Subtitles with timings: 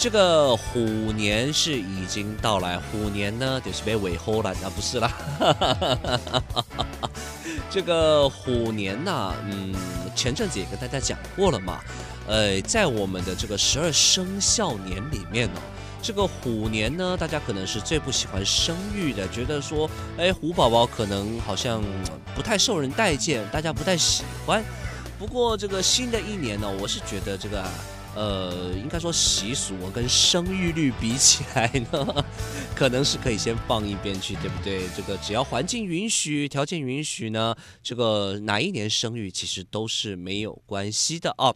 [0.00, 0.80] 这个虎
[1.12, 5.12] 年是已经到来，虎年呢就是被尾后了啊，不是啦。
[7.68, 9.74] 这个虎年呐、嗯，
[10.16, 11.80] 前阵子也跟大家讲过了嘛，
[12.26, 15.60] 呃，在我们的这个十二生肖年里面呢、
[16.00, 21.84] 这个虎年呢，大家可能是最不喜欢生育的，觉得说，哎，虎宝宝可能好像
[22.34, 24.64] 不太受人待见，大家不太喜欢。
[25.18, 27.62] 不过这个新的一年呢，我是觉得这个。
[28.14, 32.24] 呃，应该说习俗跟生育率比起来呢，
[32.74, 34.82] 可能是可以先放一边去，对不对？
[34.96, 41.54] 这个只要环境允许、条件允许呢，这个哪一年生育其实都是没有关系的啊。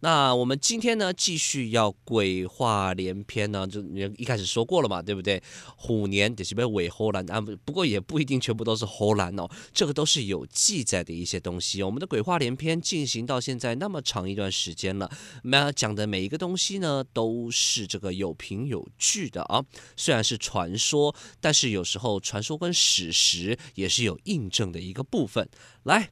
[0.00, 3.80] 那我们今天呢，继续要鬼话连篇呢，就
[4.16, 5.42] 一开始说过了嘛，对不对？
[5.76, 11.82] 虎年得是被尾后兰啊，不过也不一定全部都是后兰哦，这个都是有记载的一些东西。
[11.82, 15.10] 我们的鬼话连篇进行到现在那么长一段时间了，
[15.44, 19.62] 那讲的每一个东西呢，都是这个有凭有据的啊。
[19.96, 25.48] 虽然是传说，但是有时候传说跟史实也是有印证的一个部分。
[25.82, 26.10] 来。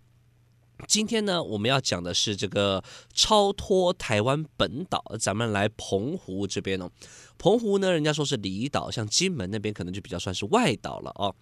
[0.86, 6.90] 今天呢，我们要讲的是这个超脱台湾本岛，咱们来澎湖这边哦。
[7.36, 11.34] 澎湖呢，人家说是离岛，像金门那边可能就比较算是外岛了哦。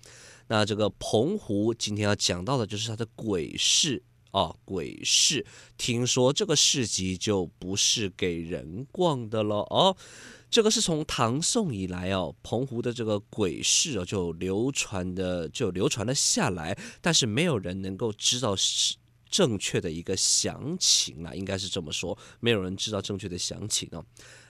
[0.48, 5.44] 那这个澎湖今天要讲到的就是它的鬼市哦，鬼市。
[5.76, 9.96] 听说这个市集就不是给人逛的了哦，
[10.50, 18.96] 这个是从唐宋以来哦，澎湖的这个鬼市哦就流传的就流传了下来，但是没有人能够知道是。
[19.28, 24.04] 正确的一个详情啊，应该是这么说，没有人知道正确的详情哦。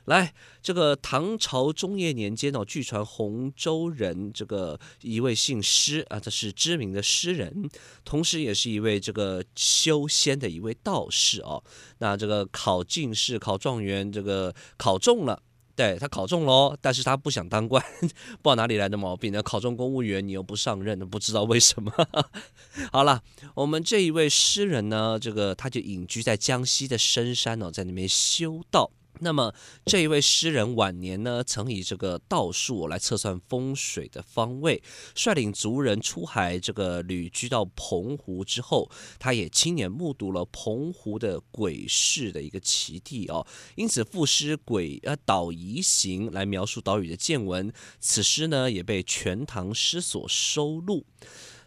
[0.05, 0.33] 来，
[0.63, 7.69] 这个唐朝中叶年间哦，据传洪州人这个一位姓施啊，他是知名的诗人，
[8.05, 11.65] 同时也是一位这个修仙的一位道士哦。
[11.99, 15.43] 那这个考进士、考状元，这个考中了。
[15.77, 19.43] 对，他考中了，但是他不想当官，不知道哪里来的毛病呢？
[19.43, 21.93] 考中公务员，你又不上任，不知道为什么。
[22.91, 23.23] 好了，
[23.55, 28.91] 我们这一位诗人呢，这个他就隐居在江西的深山哦，在那边修道。
[29.21, 29.55] 那么
[29.85, 34.83] 这一位诗人晚年呢，曾以这个道术来测算风水的方位，
[35.15, 51.05] 率领族人出海，这个旅居到澎湖之后，他也亲眼目睹了澎湖的鬼市的一个奇地哦，因此赋诗鬼呃岛夷行来描述岛屿的见闻，此诗呢也被《全唐诗》所收录。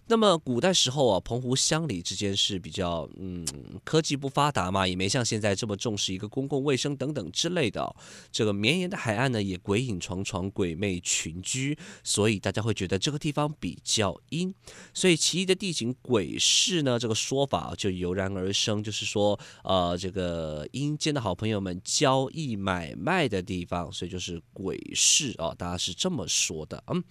[0.10, 3.46] 那么古代时候啊，澎湖乡里之间是比较嗯，
[3.84, 7.96] 科技不发达嘛，也没像现在这么重视一个公共卫生等等之类的。
[8.32, 14.52] 这个绵延的海岸呢，也鬼影幢幢，鬼魅群居，所以大家会觉得这个地方比较阴。
[14.96, 27.04] 所以奇异的地景鬼市呢，这个说法就油然而生，就是说呃，这个阴间的好朋友们交易买卖的地方，所以就是鬼市啊，大家是这么说的，嗯。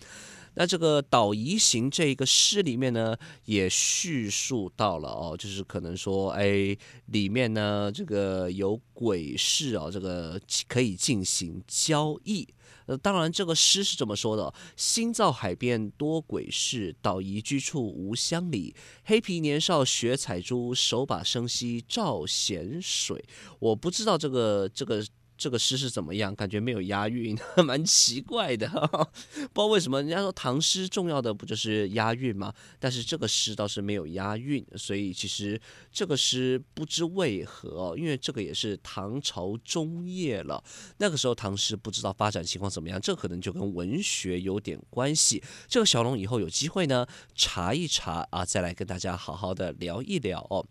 [0.59, 6.77] 那这个岛夷行这一个诗里面呢，也叙述到了哦，就是可能说，哎，
[7.07, 12.49] 里面呢这个有鬼市哦，这个可以进行交易。
[12.87, 18.75] 呃，当然这个诗是这么说的：新造海边多鬼市，岛夷居处无乡里。
[19.05, 23.25] 黑皮年少学采珠，手把生息照咸水。
[23.61, 25.07] 我不知道这个这个。
[25.39, 26.35] 这个诗是怎么样？
[26.35, 28.69] 感觉没有押韵， 蛮奇怪的。
[28.69, 32.53] 不知道为什么，人家说唐诗重要的不就是押韵吗？
[32.81, 35.59] 但是这个诗倒是没有押韵，所以其实
[35.93, 40.63] 这个诗不知为何，因为这个也是唐朝中叶了。
[40.99, 45.41] 那个时候唐诗不知道发展情况怎么样，这可能就跟文学有点关系。
[45.69, 47.07] 这个小龙以后有机会呢
[47.37, 50.67] 查一查啊，再来跟大家好好的聊一聊哦。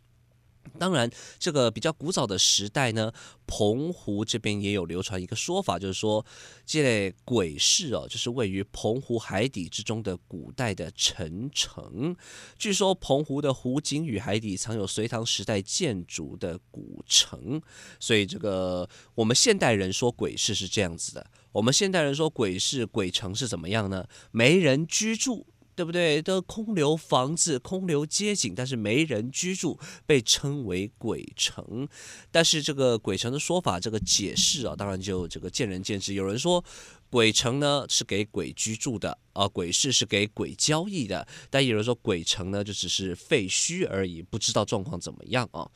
[0.80, 1.10] 当然，
[1.40, 3.12] 这个比较古早的时代呢，
[3.46, 6.26] 澎湖这边也有流传一个说法，就是说，
[6.66, 12.16] 这类鬼市哦，就是位于澎湖海底之中的古代的城城。
[12.58, 17.62] 据说澎湖的湖景与海底藏有隋唐时代建筑的古城，
[18.00, 21.26] 所以这个我们现代人说鬼市是这样子的。
[21.54, 24.08] 我们现代人说鬼市鬼城是怎么样呢？
[24.32, 25.48] 没人居住。
[25.78, 26.20] 对不对？
[26.24, 31.88] 都空留房子，空留街景，但是没人居住，被称为鬼城。
[32.32, 36.16] 但是这个鬼城的说法，这个解释啊，当然就这个见仁见智。
[36.16, 36.66] 有人说
[37.10, 41.28] 鬼城呢是给鬼居住的啊、呃，鬼市是给鬼交易的。
[41.50, 45.70] 但有人说鬼城呢就只是废墟而已，不知道状况怎么样啊。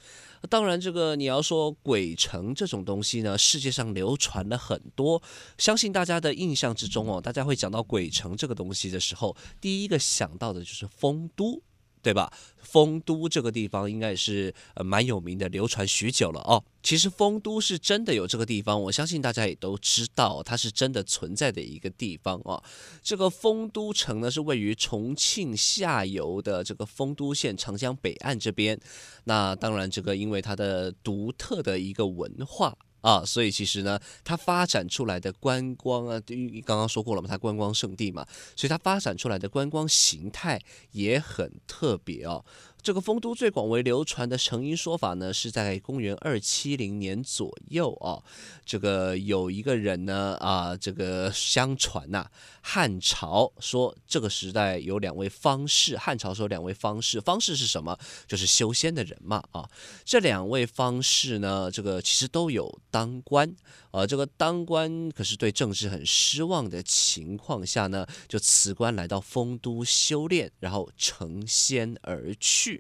[0.49, 5.21] 当然，这个你要说鬼城这种东西呢，世界上流传了很多。
[5.57, 11.61] 相信大家的印象之中哦，大家会讲到鬼城这个东西的时候，第一个想到的就是丰都。
[12.01, 12.31] 对吧？
[12.57, 16.63] 丰都这个地方应该也是呃蛮有名的，流传许久了哦。
[16.81, 22.63] 其实丰都是真的有这个地方，我相信大家也都知道，它是真的存在的一个地方哦。
[23.03, 28.79] 这个丰都城呢，是位于重庆下游的这个丰都县长江北岸这边。
[29.25, 32.77] 那当然，这个因为它的独特的一个文化。
[33.01, 36.21] 啊，所以其实呢，它发展出来的观光啊，
[36.65, 38.25] 刚刚说过了嘛，它观光圣地嘛，
[38.55, 40.61] 所以它发展出来的观光形态
[40.91, 42.45] 也很特别哦。
[42.83, 48.23] 这个丰都最广为流传的成因说法呢，是在公元二七零年左右啊。
[48.65, 52.27] 这个有一个人呢啊，这个相传呐、
[52.61, 57.97] 汉朝说这个时代有两位方士，汉朝说两位方士，方士是什么？
[58.27, 59.69] 就是修仙的人嘛啊。
[60.03, 63.55] 这两位方士呢，这个其实都有当官，
[63.91, 72.70] 呃，这个当官可是对政治很失望的情况下呢，就辞官来到丰都修炼，然后成仙而去。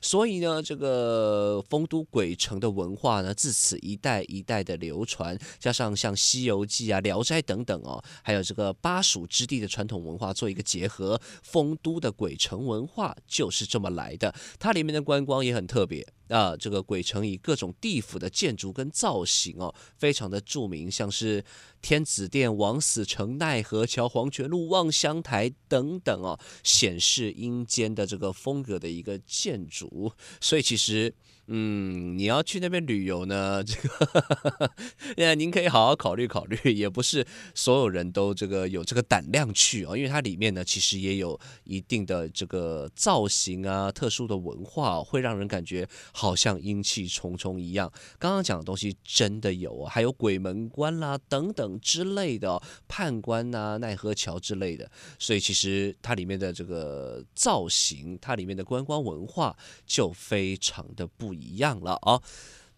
[0.00, 14.32] 所以呢，这个丰都鬼城的文化呢，自此一代一代的流传，加上像《西游记》啊、《聊斋》等等哦，还有这个巴蜀之地的传统文化做一个结合，丰都的鬼城文化就是这么来的。
[14.58, 16.06] 它里面的观光也很特别。
[16.28, 21.44] 啊，这个鬼城以各种地府的建筑跟造型哦，非常的著名，像是
[21.80, 31.14] 天子殿、王死城、奈何桥、黄泉路、望乡台等等哦，显示阴间的这个风格的一个建筑，所以其实。
[31.48, 34.70] 嗯，你要去那边旅游呢， 这个，
[35.16, 47.92] 那您可以好好考虑考虑，也不是所有人都这个有这个胆量去哦，因为它里面呢其实也有一定的这个造型啊，特殊的文化，会让人感觉好像阴气重重一样。
[48.18, 59.56] 刚刚讲的东西真的有啊，还有鬼门关啦等等之类的，判官呐、奈何桥之类的，所以其实它里面的这个造型，它里面的观光文化
[59.86, 62.20] 就非常的不一样了啊，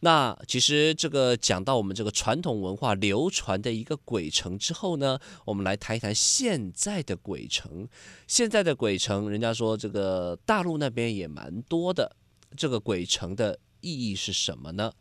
[0.01, 7.89] 那其实这个讲到我们这个传统文化流传的一个鬼城之后呢，我们来谈一谈现在的鬼城。
[8.27, 12.15] 现在的鬼城，人家说这个大陆那边也蛮多的。
[12.57, 14.93] 这个鬼城的意义是什么呢？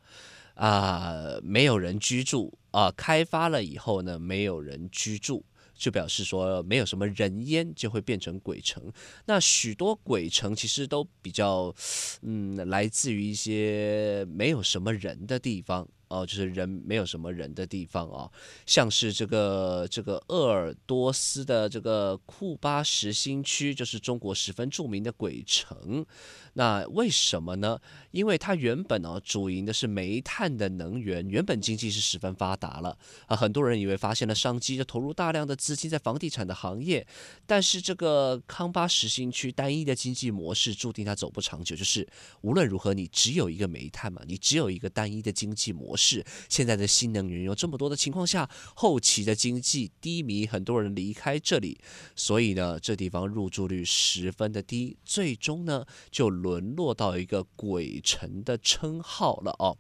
[0.56, 5.46] 啊，没有人居住啊，开发了以后呢，没有人居住。
[5.78, 8.92] 就表示说没有什么人烟，就会变成鬼城。
[9.26, 11.74] 那许多鬼城其实都比较，
[12.22, 15.88] 嗯，来自于一些没有什么人的地方。
[16.10, 18.32] 哦，就是人没有什么人的地方啊，
[18.66, 26.06] 像是这个这个鄂尔多斯的这个库巴什新区，就是中国十分著名的鬼城。
[26.54, 27.80] 那为什么呢？
[28.12, 37.06] 因为它原本呢，主营的是煤炭的能源，原本经济是十分发达了啊，很多人以为发现了商机，就投入大量的资金在房地产的行业。
[37.46, 41.76] 但是这个康巴什新区单一的经济模式，注定它走不长久。
[41.76, 42.08] 就是
[42.42, 45.97] 无论如何，你只有一个煤炭嘛，你只有一个单一的经济模。
[45.98, 51.80] 是现在的新能源有这么多的情况下，后期的经济低迷，很多人离开这里，
[52.16, 59.78] 所以呢，这地方入住率十分的低，最终呢就沦落到一个鬼城的称号了哦。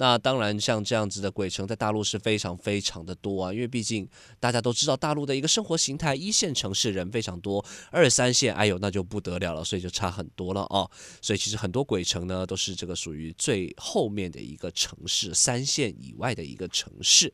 [0.00, 10.88] 那当然，像这样子的鬼城在大陆是非常非常的多啊，因为毕竟大家都知道大陆的一个生活形态，一线城市人非常多，二三线哎呦那就不得了了，所以就差很多了哦。
[11.20, 17.32] 所以其实很多鬼城呢都是这个属于最后面的一个城市，三线以外的一个城市，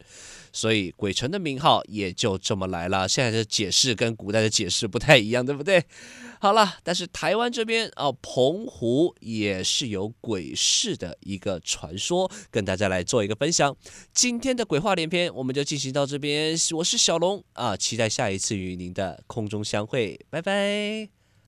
[0.50, 3.06] 所以鬼城的名号也就这么来了。
[3.06, 5.84] 现在的解释跟古代的解释不太一样，对不对？
[6.44, 12.30] 好了，但是台湾这边啊，澎湖也是有鬼市的一个传说。
[12.50, 13.74] 跟大家来做一个分享，
[14.12, 21.23] 今天的鬼话连篇我们就进行到这边，我是小龙啊，期待下一次与您的空中相会，拜拜。